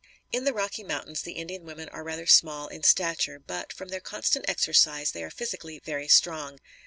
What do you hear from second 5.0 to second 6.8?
they are physically very strong.